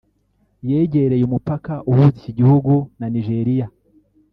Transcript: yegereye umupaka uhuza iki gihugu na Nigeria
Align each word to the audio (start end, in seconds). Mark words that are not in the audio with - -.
yegereye 0.69 1.23
umupaka 1.25 1.73
uhuza 1.89 2.11
iki 2.19 2.31
gihugu 2.39 2.73
na 2.99 3.05
Nigeria 3.13 3.67